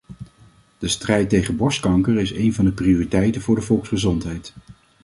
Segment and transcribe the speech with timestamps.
[0.77, 4.53] De strijd tegen borstkanker is een van de prioriteiten voor de volksgezondheid.